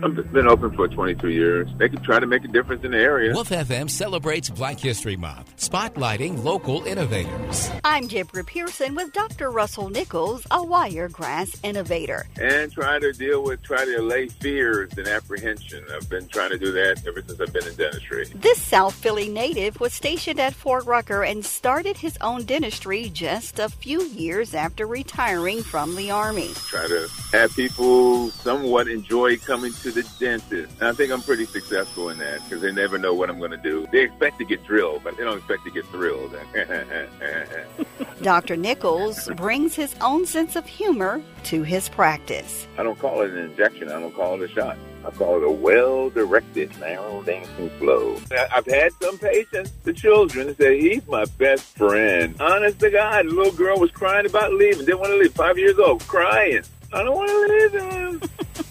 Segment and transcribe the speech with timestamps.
[0.00, 1.68] I've been open for 22 years.
[1.76, 3.34] They could try to make a difference in the area.
[3.34, 7.70] WOOF FM celebrates Black History Month, spotlighting local innovators.
[7.82, 9.50] I'm Deborah Pearson with Dr.
[9.50, 12.26] Russell Nichols, a wiregrass innovator.
[12.40, 15.84] And try to deal with, try to allay fears and apprehension.
[15.92, 18.26] I've been trying to do that ever since I've been in dentistry.
[18.36, 23.58] This South Philly native was stationed at Fort Rucker and started his own dentistry just
[23.58, 26.50] a few years after retiring from the Army.
[26.54, 30.74] Try to have people somewhat enjoy coming to the dentist.
[30.80, 33.50] And I think I'm pretty successful in that because they never know what I'm going
[33.50, 33.86] to do.
[33.92, 36.36] They expect to get drilled, but they don't expect to get thrilled.
[38.22, 38.56] Dr.
[38.56, 42.66] Nichols brings his own sense of humor to his practice.
[42.76, 43.88] I don't call it an injection.
[43.90, 44.76] I don't call it a shot.
[45.04, 48.20] I call it a well-directed, narrow dancing flow.
[48.52, 52.34] I've had some patients, the children, say, he's my best friend.
[52.40, 55.56] Honest to God, the little girl was crying about leaving, didn't want to leave, five
[55.56, 56.62] years old, crying.
[56.92, 58.22] I don't want to leave him.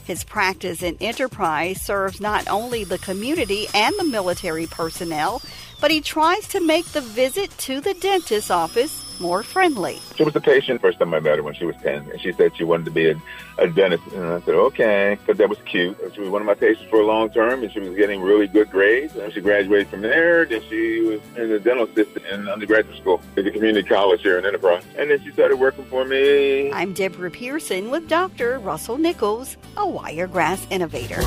[0.08, 5.42] His practice and enterprise serves not only the community and the military personnel,
[5.82, 10.00] but he tries to make the visit to the dentist's office more friendly.
[10.16, 12.32] She was a patient first time I met her when she was 10, and she
[12.34, 13.22] said she wanted to be a,
[13.58, 14.04] a dentist.
[14.14, 15.98] And I said, okay, because that was cute.
[16.14, 18.48] She was one of my patients for a long term, and she was getting really
[18.48, 19.16] good grades.
[19.16, 20.46] And she graduated from there.
[20.46, 24.38] Then she was in the dental assistant in undergraduate school at the community college here
[24.38, 24.84] in Enterprise.
[24.98, 26.72] And then she started working for me.
[26.72, 28.60] I'm Deborah Pearson with Dr.
[28.60, 31.22] Russell Nichols, a wiregrass innovator.